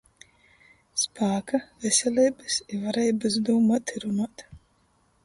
[1.01, 4.47] Spāka, veseleibys i vareibys dūmuot i runuot!!!